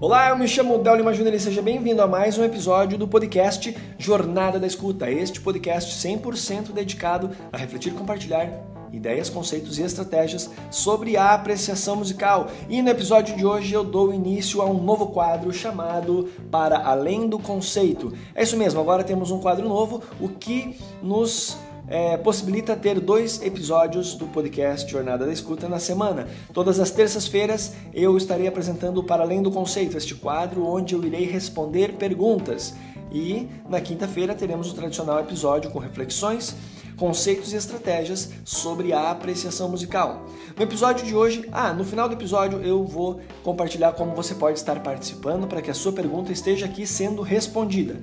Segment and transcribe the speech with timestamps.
[0.00, 3.06] Olá, eu me chamo Del Lima Júnior e seja bem-vindo a mais um episódio do
[3.06, 5.10] podcast Jornada da Escuta.
[5.10, 8.50] Este podcast 100% dedicado a refletir e compartilhar
[8.90, 12.46] ideias, conceitos e estratégias sobre a apreciação musical.
[12.66, 17.28] E no episódio de hoje eu dou início a um novo quadro chamado Para Além
[17.28, 18.10] do Conceito.
[18.34, 21.58] É isso mesmo, agora temos um quadro novo, o que nos
[21.90, 26.28] é, possibilita ter dois episódios do podcast Jornada da Escuta na semana.
[26.54, 31.24] Todas as terças-feiras eu estarei apresentando Para Além do Conceito, este quadro onde eu irei
[31.24, 32.72] responder perguntas.
[33.10, 36.54] E na quinta-feira teremos o tradicional episódio com reflexões,
[36.96, 40.26] conceitos e estratégias sobre a apreciação musical.
[40.56, 44.58] No episódio de hoje, ah, no final do episódio eu vou compartilhar como você pode
[44.58, 48.00] estar participando para que a sua pergunta esteja aqui sendo respondida.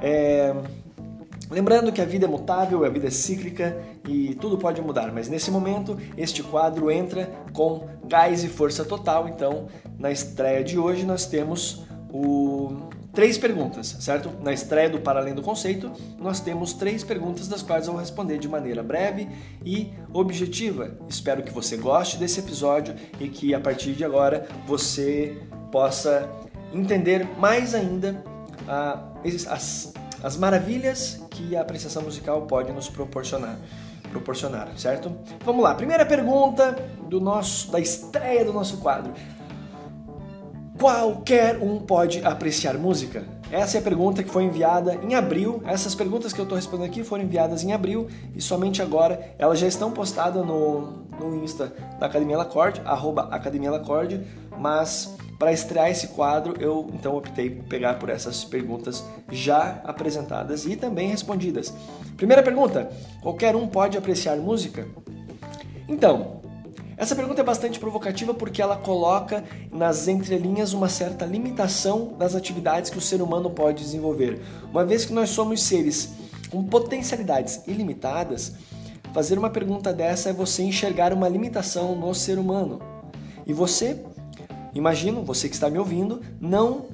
[0.00, 0.54] É,
[1.50, 3.76] Lembrando que a vida é mutável, a vida é cíclica
[4.08, 9.28] e tudo pode mudar, mas nesse momento este quadro entra com gás e força total.
[9.28, 9.66] Então,
[9.98, 14.30] na estreia de hoje, nós temos o três perguntas, certo?
[14.40, 18.00] Na estreia do Para Além do Conceito, nós temos três perguntas das quais eu vou
[18.00, 19.28] responder de maneira breve
[19.64, 20.96] e objetiva.
[21.08, 25.36] Espero que você goste desse episódio e que a partir de agora você
[25.72, 26.30] possa
[26.72, 28.22] entender mais ainda
[28.68, 29.12] ah,
[29.48, 33.58] as as maravilhas que a apreciação musical pode nos proporcionar.
[34.10, 35.12] Proporcionar, certo?
[35.44, 36.72] Vamos lá, primeira pergunta
[37.08, 39.12] do nosso, da estreia do nosso quadro.
[40.78, 43.24] Qualquer um pode apreciar música?
[43.52, 45.62] Essa é a pergunta que foi enviada em abril.
[45.66, 49.58] Essas perguntas que eu estou respondendo aqui foram enviadas em abril e somente agora elas
[49.58, 54.24] já estão postadas no, no Insta da Academia Lacorde, arroba Academia Lacorde,
[54.56, 59.02] mas para estrear esse quadro, eu então optei por pegar por essas perguntas
[59.32, 61.72] já apresentadas e também respondidas.
[62.14, 62.90] Primeira pergunta:
[63.22, 64.86] qualquer um pode apreciar música?
[65.88, 66.42] Então,
[66.94, 72.90] essa pergunta é bastante provocativa porque ela coloca nas entrelinhas uma certa limitação das atividades
[72.90, 74.42] que o ser humano pode desenvolver.
[74.70, 76.10] Uma vez que nós somos seres
[76.50, 78.52] com potencialidades ilimitadas,
[79.14, 82.78] fazer uma pergunta dessa é você enxergar uma limitação no ser humano.
[83.46, 83.98] E você
[84.74, 86.86] imagino, você que está me ouvindo, não,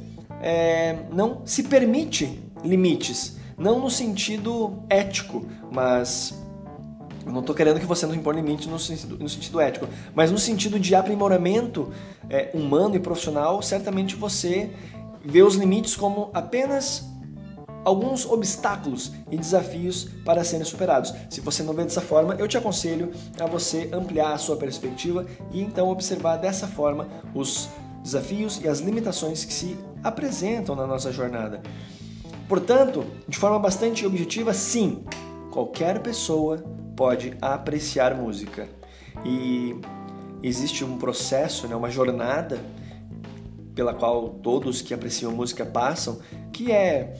[0.42, 3.36] é, não se permite limites.
[3.58, 6.34] Não no sentido ético, mas
[7.24, 10.30] eu não estou querendo que você não impor limites no sentido, no sentido ético, mas
[10.30, 11.90] no sentido de aprimoramento
[12.30, 14.70] é, humano e profissional, certamente você
[15.24, 17.04] vê os limites como apenas
[17.86, 21.14] alguns obstáculos e desafios para serem superados.
[21.30, 25.24] Se você não vê dessa forma, eu te aconselho a você ampliar a sua perspectiva
[25.52, 27.68] e então observar dessa forma os
[28.02, 31.62] desafios e as limitações que se apresentam na nossa jornada.
[32.48, 35.04] Portanto, de forma bastante objetiva, sim,
[35.52, 36.58] qualquer pessoa
[36.96, 38.68] pode apreciar música.
[39.24, 39.76] E
[40.42, 42.58] existe um processo, né, uma jornada
[43.76, 46.18] pela qual todos que apreciam música passam,
[46.52, 47.14] que é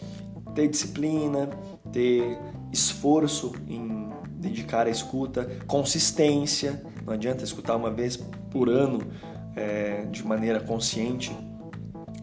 [0.57, 1.51] ter disciplina,
[1.93, 2.39] ter
[2.73, 6.83] esforço em dedicar a escuta, consistência.
[7.05, 8.17] Não adianta escutar uma vez
[8.51, 9.07] por ano
[9.55, 11.37] é, de maneira consciente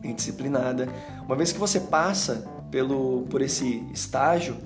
[0.04, 0.90] e disciplinada.
[1.26, 4.58] Uma vez que você passa pelo, por esse estágio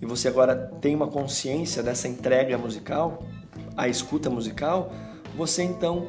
[0.00, 3.26] e você agora tem uma consciência dessa entrega musical,
[3.76, 4.92] a escuta musical,
[5.36, 6.06] você então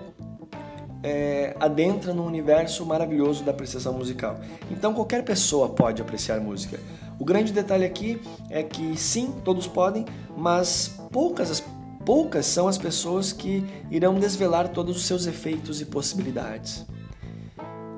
[1.04, 4.40] é, adentra no universo maravilhoso da apreciação musical.
[4.70, 6.80] Então qualquer pessoa pode apreciar música.
[7.20, 10.06] O grande detalhe aqui é que sim, todos podem,
[10.38, 11.64] mas poucas,
[12.06, 16.86] poucas são as pessoas que irão desvelar todos os seus efeitos e possibilidades.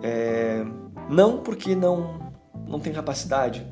[0.03, 0.65] É,
[1.09, 2.31] não porque não,
[2.67, 3.65] não tem capacidade,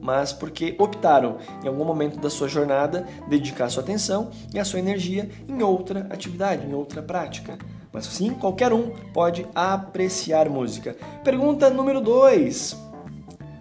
[0.00, 4.78] mas porque optaram, em algum momento da sua jornada, dedicar sua atenção e a sua
[4.78, 7.58] energia em outra atividade, em outra prática.
[7.94, 10.96] Mas sim, qualquer um pode apreciar música.
[11.22, 12.76] Pergunta número 2.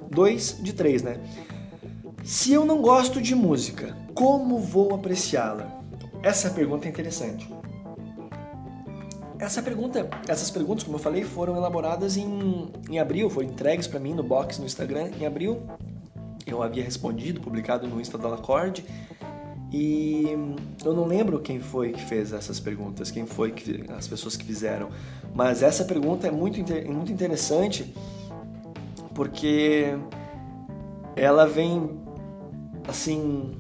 [0.10, 1.20] 2 de 3, né?
[2.24, 5.80] Se eu não gosto de música, como vou apreciá-la?
[6.24, 7.48] Essa pergunta é interessante.
[9.38, 14.00] Essa pergunta, essas perguntas, como eu falei, foram elaboradas em, em abril, foram entregues para
[14.00, 15.62] mim no box no Instagram em abril.
[16.48, 18.84] Eu havia respondido, publicado no Insta da Lacorde.
[19.74, 20.38] E
[20.86, 24.46] eu não lembro quem foi que fez essas perguntas, quem foi que, as pessoas que
[24.46, 24.90] fizeram.
[25.34, 26.60] Mas essa pergunta é muito,
[26.92, 27.92] muito interessante
[29.16, 29.98] porque
[31.16, 31.90] ela vem
[32.88, 33.58] assim,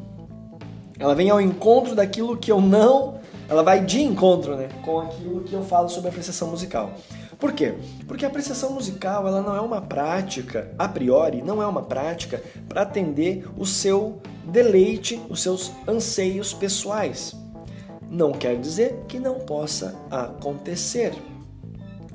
[0.99, 3.19] ela vem ao encontro daquilo que eu não,
[3.49, 6.91] ela vai de encontro, né, com aquilo que eu falo sobre apreciação musical.
[7.39, 7.73] Por quê?
[8.07, 12.41] Porque a apreciação musical ela não é uma prática, a priori, não é uma prática
[12.69, 17.35] para atender o seu deleite, os seus anseios pessoais.
[18.09, 21.13] Não quer dizer que não possa acontecer.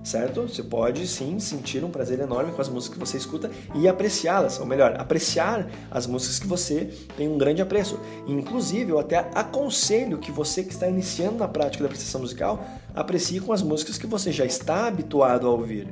[0.04, 0.42] certo?
[0.42, 4.58] Você pode sim sentir um prazer enorme com as músicas que você escuta e apreciá-las,
[4.58, 8.00] ou melhor, apreciar as músicas que você tem um grande apreço.
[8.26, 12.64] Inclusive, eu até aconselho que você que está iniciando na prática da apreciação musical,
[12.94, 15.88] aprecie com as músicas que você já está habituado a ouvir.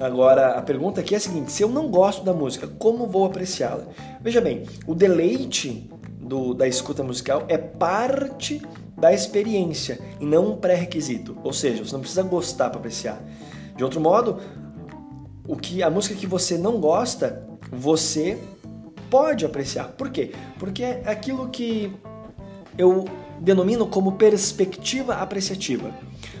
[0.00, 3.24] Agora, a pergunta aqui é a seguinte: se eu não gosto da música, como vou
[3.24, 3.86] apreciá-la?
[4.20, 5.90] Veja bem, o deleite
[6.20, 8.62] do, da escuta musical é parte
[8.96, 11.36] da experiência e não um pré-requisito.
[11.42, 13.22] Ou seja, você não precisa gostar para apreciar.
[13.76, 14.38] De outro modo,
[15.46, 18.38] o que a música que você não gosta, você
[19.10, 19.88] pode apreciar.
[19.88, 20.32] Por quê?
[20.58, 21.92] Porque é aquilo que
[22.78, 23.04] eu
[23.40, 25.92] denomino como perspectiva apreciativa.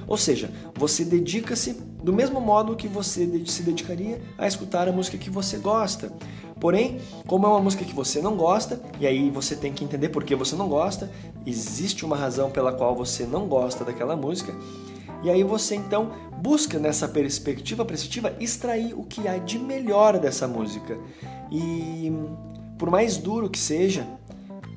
[0.06, 5.16] Ou seja, você dedica-se do mesmo modo que você se dedicaria a escutar a música
[5.16, 6.12] que você gosta.
[6.60, 10.10] Porém, como é uma música que você não gosta, e aí você tem que entender
[10.10, 11.10] por que você não gosta,
[11.44, 14.54] existe uma razão pela qual você não gosta daquela música,
[15.24, 16.10] e aí você então
[16.40, 20.98] busca nessa perspectiva apreciativa extrair o que há de melhor dessa música.
[21.50, 22.12] E
[22.78, 24.06] por mais duro que seja,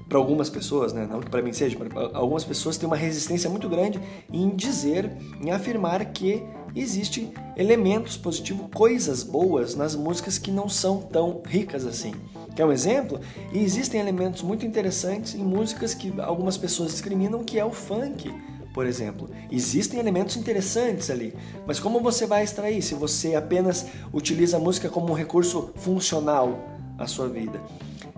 [0.07, 1.07] para algumas pessoas, né?
[1.09, 3.99] não que para mim seja, para algumas pessoas têm uma resistência muito grande
[4.31, 5.11] em dizer,
[5.41, 6.43] em afirmar que
[6.81, 12.13] existem elementos positivos, coisas boas nas músicas que não são tão ricas assim.
[12.55, 13.19] Quer um exemplo?
[13.51, 18.33] E existem elementos muito interessantes em músicas que algumas pessoas discriminam, que é o funk,
[18.73, 19.29] por exemplo.
[19.51, 21.33] Existem elementos interessantes ali,
[21.65, 26.59] mas como você vai extrair se você apenas utiliza a música como um recurso funcional
[26.97, 27.61] à sua vida?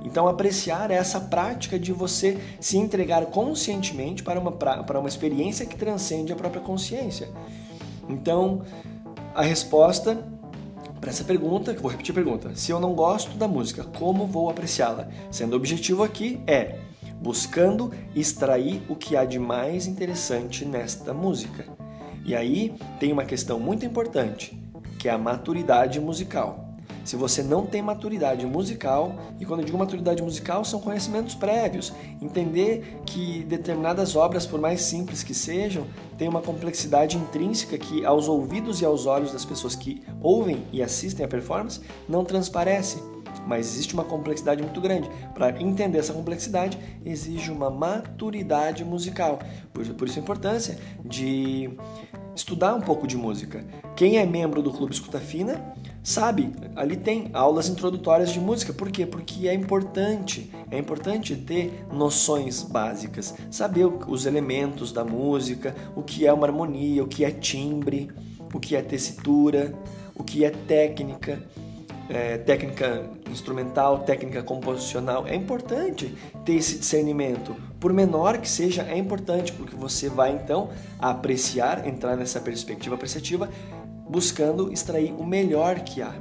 [0.03, 5.65] Então, apreciar é essa prática de você se entregar conscientemente para uma, para uma experiência
[5.65, 7.27] que transcende a própria consciência.
[8.07, 8.61] Então,
[9.33, 10.23] a resposta
[10.99, 14.25] para essa pergunta, que vou repetir a pergunta, se eu não gosto da música, como
[14.25, 15.07] vou apreciá-la?
[15.29, 16.79] Sendo o objetivo aqui é
[17.21, 21.65] buscando extrair o que há de mais interessante nesta música.
[22.25, 24.59] E aí tem uma questão muito importante,
[24.99, 26.66] que é a maturidade musical.
[27.07, 31.93] Se você não tem maturidade musical, e quando eu digo maturidade musical, são conhecimentos prévios,
[32.21, 35.87] entender que determinadas obras, por mais simples que sejam,
[36.17, 40.83] têm uma complexidade intrínseca que aos ouvidos e aos olhos das pessoas que ouvem e
[40.83, 43.01] assistem a performance não transparece
[43.45, 45.09] mas existe uma complexidade muito grande.
[45.33, 49.39] Para entender essa complexidade, exige uma maturidade musical.
[49.73, 51.69] Por, por isso a importância de
[52.37, 53.65] estudar um pouco de música.
[53.95, 55.73] Quem é membro do Clube Escuta Fina
[56.03, 58.71] sabe, ali tem aulas introdutórias de música.
[58.71, 59.05] Por quê?
[59.05, 66.25] Porque é importante, é importante ter noções básicas, saber os elementos da música, o que
[66.25, 68.09] é uma harmonia, o que é timbre,
[68.53, 69.73] o que é tessitura,
[70.15, 71.43] o que é técnica
[72.09, 75.27] é, técnica instrumental, técnica composicional.
[75.27, 76.15] É importante
[76.45, 77.55] ter esse discernimento.
[77.79, 80.69] Por menor que seja, é importante, porque você vai então
[80.99, 83.49] apreciar, entrar nessa perspectiva apreciativa,
[84.09, 86.13] buscando extrair o melhor que há.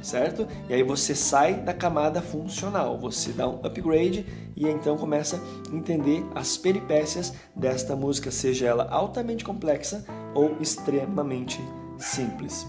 [0.00, 0.48] Certo?
[0.68, 4.26] E aí você sai da camada funcional, você dá um upgrade
[4.56, 5.40] e então começa
[5.70, 10.04] a entender as peripécias desta música, seja ela altamente complexa
[10.34, 11.60] ou extremamente
[11.98, 12.66] simples.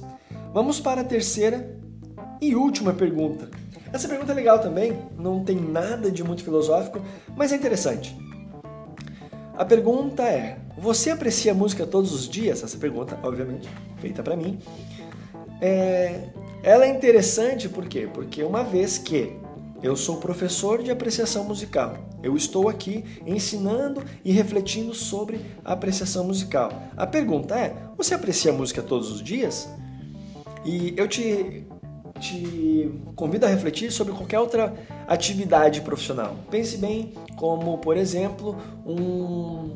[0.54, 1.83] Vamos para a terceira
[2.42, 3.50] e última pergunta.
[3.92, 7.00] Essa pergunta é legal também, não tem nada de muito filosófico,
[7.36, 8.18] mas é interessante.
[9.56, 12.64] A pergunta é: você aprecia música todos os dias?
[12.64, 14.58] Essa pergunta, obviamente, feita para mim.
[15.62, 16.30] É,
[16.64, 18.10] ela é interessante por quê?
[18.12, 19.38] Porque uma vez que
[19.84, 26.24] eu sou professor de apreciação musical, eu estou aqui ensinando e refletindo sobre a apreciação
[26.24, 26.72] musical.
[26.98, 29.70] A pergunta é: você aprecia música todos os dias?
[30.66, 31.68] E eu te
[32.24, 34.74] te convido a refletir sobre qualquer outra
[35.08, 36.38] atividade profissional.
[36.50, 39.72] Pense bem como, por exemplo, um,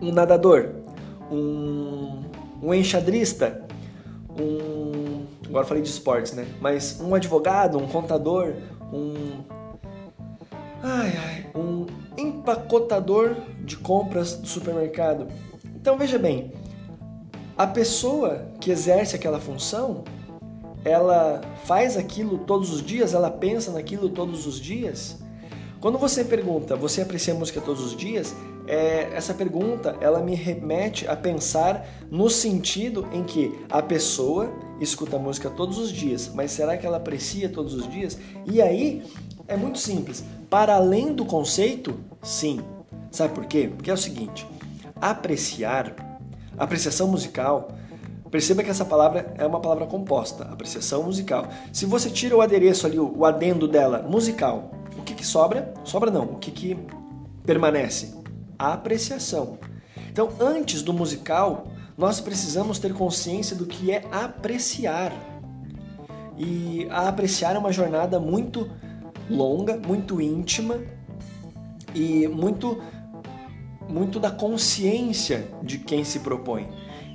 [0.00, 0.70] um nadador,
[1.30, 2.22] um,
[2.62, 3.66] um enxadrista,
[4.38, 5.24] um.
[5.48, 6.46] Agora falei de esportes, né?
[6.60, 8.54] Mas um advogado, um contador,
[8.92, 9.42] um.
[10.80, 15.26] Ai, ai, um empacotador de compras do supermercado.
[15.74, 16.52] Então veja bem,
[17.58, 20.04] a pessoa que exerce aquela função
[20.84, 25.18] ela faz aquilo todos os dias, ela pensa naquilo todos os dias?
[25.80, 28.34] Quando você pergunta, você aprecia música todos os dias?
[28.66, 35.18] É, essa pergunta ela me remete a pensar no sentido em que a pessoa escuta
[35.18, 38.18] música todos os dias, mas será que ela aprecia todos os dias?
[38.46, 39.02] E aí
[39.48, 40.22] é muito simples.
[40.48, 42.60] Para além do conceito, sim.
[43.10, 43.70] Sabe por quê?
[43.74, 44.46] Porque é o seguinte:
[45.00, 46.20] apreciar,
[46.58, 47.68] apreciação musical
[48.30, 51.48] Perceba que essa palavra é uma palavra composta, apreciação musical.
[51.72, 55.74] Se você tira o adereço ali, o adendo dela, musical, o que, que sobra?
[55.84, 56.78] Sobra não, o que, que
[57.44, 58.14] permanece?
[58.56, 59.58] A apreciação.
[60.10, 61.66] Então, antes do musical,
[61.98, 65.12] nós precisamos ter consciência do que é apreciar.
[66.38, 68.70] E a apreciar é uma jornada muito
[69.28, 70.78] longa, muito íntima
[71.94, 72.80] e muito
[73.88, 76.68] muito da consciência de quem se propõe.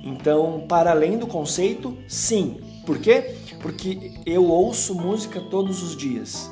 [0.06, 2.60] Então, para além do conceito, sim.
[2.86, 3.34] Por quê?
[3.60, 6.48] Porque eu ouço música todos os dias.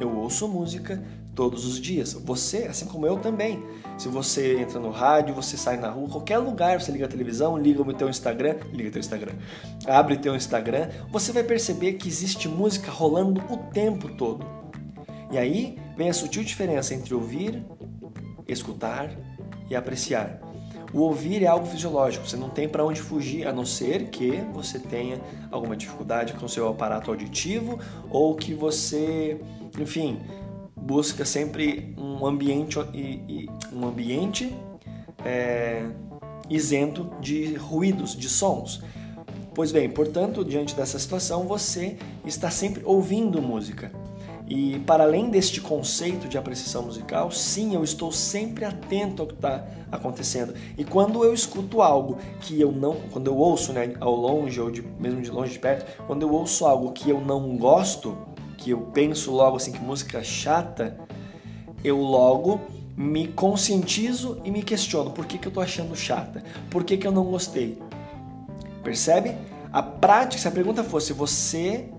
[0.00, 1.02] Eu ouço música
[1.34, 2.12] todos os dias.
[2.12, 3.60] Você, assim como eu também.
[3.98, 7.58] Se você entra no rádio, você sai na rua, qualquer lugar, você liga a televisão,
[7.58, 9.32] liga o teu Instagram, liga teu Instagram,
[9.84, 14.46] abre teu Instagram, você vai perceber que existe música rolando o tempo todo.
[15.32, 17.60] E aí vem a sutil diferença entre ouvir,
[18.46, 19.10] escutar
[19.68, 20.47] e apreciar.
[20.92, 24.42] O ouvir é algo fisiológico, você não tem para onde fugir, a não ser que
[24.52, 27.78] você tenha alguma dificuldade com o seu aparato auditivo
[28.10, 29.38] ou que você,
[29.78, 30.18] enfim,
[30.74, 32.78] busca sempre um ambiente,
[33.70, 34.54] um ambiente
[35.24, 35.84] é,
[36.48, 38.82] isento de ruídos, de sons.
[39.54, 43.92] Pois bem, portanto, diante dessa situação, você está sempre ouvindo música.
[44.48, 49.34] E para além deste conceito de apreciação musical, sim, eu estou sempre atento ao que
[49.34, 50.54] está acontecendo.
[50.76, 54.70] E quando eu escuto algo que eu não, quando eu ouço, né, ao longe ou
[54.70, 58.16] de, mesmo de longe de perto, quando eu ouço algo que eu não gosto,
[58.56, 60.98] que eu penso logo assim que música chata,
[61.84, 62.60] eu logo
[62.96, 67.06] me conscientizo e me questiono por que, que eu estou achando chata, por que, que
[67.06, 67.78] eu não gostei.
[68.82, 69.36] Percebe?
[69.70, 71.90] A prática, se a pergunta fosse você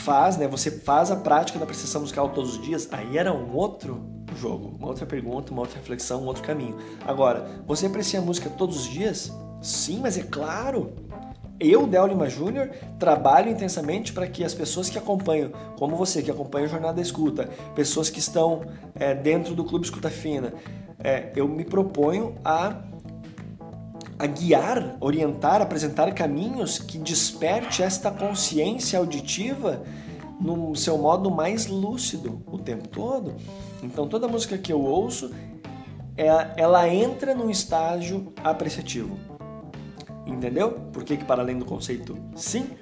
[0.00, 0.48] faz, né?
[0.48, 4.02] Você faz a prática da apreciação musical todos os dias, aí era um outro
[4.36, 6.76] jogo, uma outra pergunta, uma outra reflexão, um outro caminho.
[7.06, 9.32] Agora, você aprecia a música todos os dias?
[9.60, 10.92] Sim, mas é claro.
[11.58, 16.30] Eu, Del Lima Júnior, trabalho intensamente para que as pessoas que acompanham, como você, que
[16.30, 18.62] acompanha a Jornada da Escuta, pessoas que estão
[18.94, 20.54] é, dentro do Clube Escuta Fina,
[20.98, 22.74] é, eu me proponho a
[24.20, 29.82] a guiar, orientar, apresentar caminhos que desperte esta consciência auditiva
[30.38, 33.34] no seu modo mais lúcido o tempo todo.
[33.82, 35.30] Então toda música que eu ouço,
[36.18, 39.18] ela, é, ela entra num estágio apreciativo.
[40.26, 40.72] Entendeu?
[40.92, 42.72] Por que, que para além do conceito sim?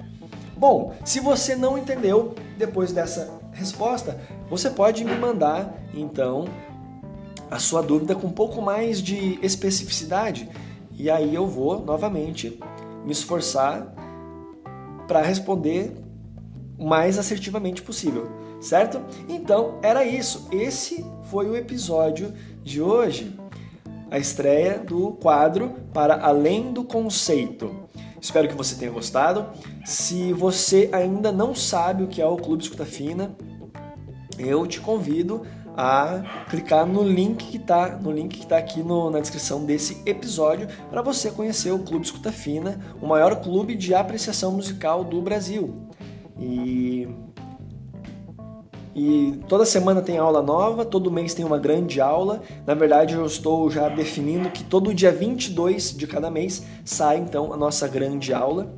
[0.56, 6.46] Bom, se você não entendeu depois dessa resposta, você pode me mandar então
[7.48, 10.50] a sua dúvida com um pouco mais de especificidade
[10.98, 12.58] e aí eu vou novamente
[13.04, 13.94] me esforçar
[15.06, 15.96] para responder
[16.76, 18.28] o mais assertivamente possível,
[18.60, 19.00] certo?
[19.28, 20.48] Então era isso.
[20.50, 23.38] Esse foi o episódio de hoje,
[24.10, 27.88] a estreia do quadro para além do conceito.
[28.20, 29.46] Espero que você tenha gostado.
[29.84, 33.36] Se você ainda não sabe o que é o Clube Escuta Fina,
[34.38, 35.46] eu te convido
[35.80, 40.02] a clicar no link que está no link que tá aqui no, na descrição desse
[40.04, 45.22] episódio para você conhecer o Clube Escuta Fina, o maior clube de apreciação musical do
[45.22, 45.72] Brasil.
[46.36, 47.06] E
[49.00, 52.42] e toda semana tem aula nova, todo mês tem uma grande aula.
[52.66, 57.52] Na verdade, eu estou já definindo que todo dia 22 de cada mês sai então
[57.52, 58.74] a nossa grande aula.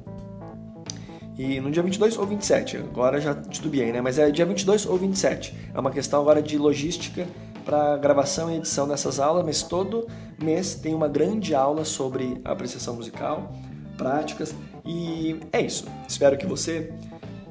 [1.40, 4.02] E no dia 22 ou 27, agora já titubeei, né?
[4.02, 5.70] Mas é dia 22 ou 27.
[5.72, 7.26] É uma questão agora de logística
[7.64, 10.06] para gravação e edição dessas aulas, mas todo
[10.38, 13.54] mês tem uma grande aula sobre apreciação musical,
[13.96, 14.54] práticas
[14.84, 15.86] e é isso.
[16.06, 16.92] Espero que você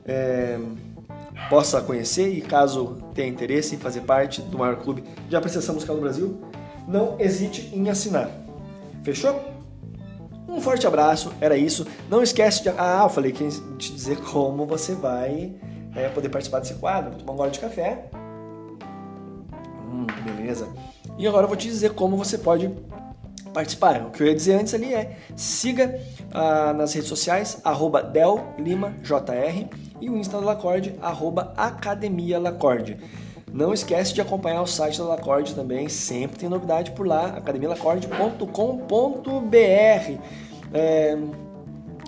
[0.06, 0.60] é,
[1.50, 5.96] possa conhecer e caso tenha interesse em fazer parte do maior clube de apreciação musical
[5.96, 6.40] do Brasil,
[6.88, 8.30] não hesite em assinar.
[9.04, 9.59] Fechou?
[10.50, 11.86] Um forte abraço, era isso.
[12.10, 12.70] Não esquece de.
[12.70, 15.54] Ah, eu falei que te dizer como você vai
[15.96, 17.12] é, poder participar desse quadro.
[17.12, 18.06] Vou tomar um gole de café.
[19.86, 20.68] Hum, beleza.
[21.18, 22.72] E agora eu vou te dizer como você pode
[23.54, 24.02] participar.
[24.08, 26.00] O que eu ia dizer antes ali é siga
[26.32, 29.68] ah, nas redes sociais, arroba DelLimaJR
[30.02, 31.54] e o Insta da Lacorde, arroba
[32.42, 32.98] Lacorde.
[33.52, 40.22] Não esquece de acompanhar o site da Lacorde também, sempre tem novidade por lá, academialacorde.com.br.
[40.74, 41.18] É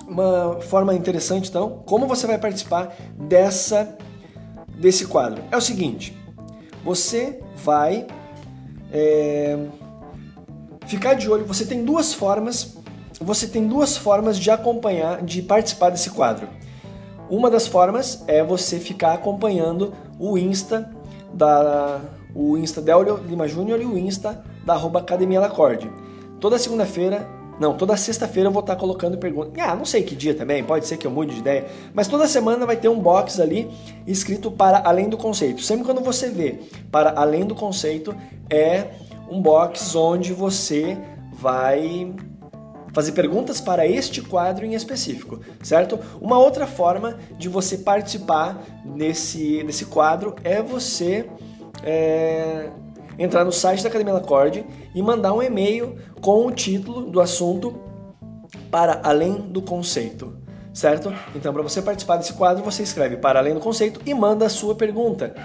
[0.08, 3.98] uma forma interessante então, como você vai participar dessa
[4.78, 5.42] desse quadro?
[5.52, 6.16] É o seguinte,
[6.84, 8.06] você vai
[8.92, 9.58] é,
[10.86, 11.46] ficar de olho.
[11.46, 12.78] Você tem duas formas.
[13.20, 16.48] Você tem duas formas de acompanhar, de participar desse quadro.
[17.30, 20.90] Uma das formas é você ficar acompanhando o Insta
[21.34, 22.02] da
[22.34, 25.92] o Insta Delio Lima Júnior e o Insta da arroba Academia Lacorde.
[26.40, 27.28] Toda segunda-feira,
[27.60, 29.54] não, toda sexta-feira eu vou estar colocando perguntas.
[29.64, 32.28] Ah, não sei que dia também, pode ser que eu mude de ideia, mas toda
[32.28, 33.70] semana vai ter um box ali
[34.08, 35.62] escrito para além do conceito.
[35.62, 36.60] Sempre quando você vê
[36.92, 38.16] para além do conceito,
[38.50, 38.88] é
[39.30, 40.98] um box onde você
[41.34, 42.14] vai
[42.94, 46.00] fazer perguntas para este quadro em específico, certo?
[46.20, 51.30] Uma outra forma de você participar nesse, desse quadro é você
[51.84, 52.70] é,
[53.18, 57.80] entrar no site da Academia Lacorde e mandar um e-mail com o título do assunto
[58.70, 60.38] para além do conceito,
[60.74, 61.14] certo?
[61.36, 64.50] Então, para você participar desse quadro, você escreve para além do conceito e manda a
[64.50, 65.36] sua pergunta.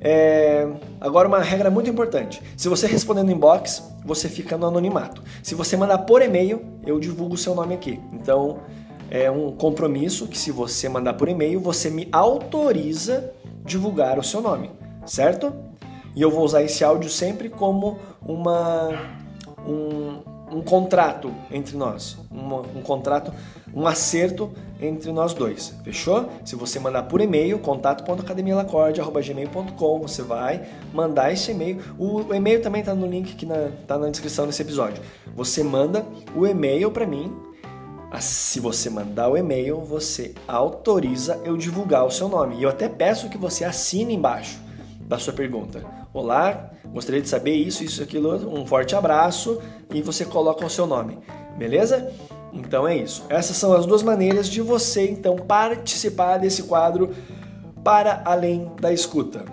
[0.00, 0.66] É...
[1.00, 5.22] Agora, uma regra muito importante: se você responder no inbox, você fica no anonimato.
[5.42, 8.00] Se você mandar por e-mail, eu divulgo o seu nome aqui.
[8.12, 8.58] Então,
[9.10, 13.32] é um compromisso que, se você mandar por e-mail, você me autoriza
[13.64, 14.70] divulgar o seu nome,
[15.04, 15.52] certo?
[16.14, 18.88] E eu vou usar esse áudio sempre como uma,
[19.66, 23.34] um, um contrato entre nós, um contrato,
[23.74, 26.30] um acerto entre nós dois, fechou?
[26.44, 31.78] Se você mandar por e-mail, contato.academialacorde.gmail.com, você vai mandar esse e-mail.
[31.98, 35.02] O, o e-mail também está no link que na, tá na descrição desse episódio.
[35.34, 37.30] Você manda o e-mail para mim.
[38.18, 42.56] Se você mandar o e-mail, você autoriza eu divulgar o seu nome.
[42.56, 44.58] E eu até peço que você assine embaixo
[45.00, 45.99] da sua pergunta.
[46.12, 48.34] Olá, gostaria de saber isso, isso, aquilo.
[48.52, 49.60] Um forte abraço
[49.94, 51.16] e você coloca o seu nome,
[51.56, 52.12] beleza?
[52.52, 53.24] Então é isso.
[53.28, 57.14] Essas são as duas maneiras de você então participar desse quadro
[57.84, 59.44] para além da escuta.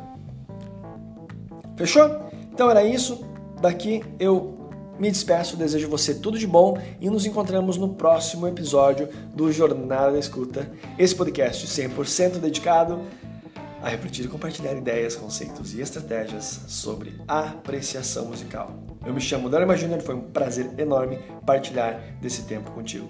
[1.76, 2.10] Fechou?
[2.52, 3.24] Então era isso.
[3.62, 4.58] Daqui eu
[4.98, 10.14] me despeço, desejo você tudo de bom e nos encontramos no próximo episódio do Jornada
[10.14, 13.02] da Escuta, esse podcast 100% dedicado
[13.88, 18.78] a refletir e compartilhar ideias, conceitos e estratégias sobre apreciação musical.
[19.06, 23.08] Eu me chamo Dharma Júnior e foi um prazer enorme partilhar desse tempo contigo.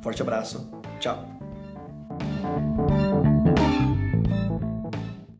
[0.00, 0.66] Forte abraço,
[0.98, 1.28] tchau!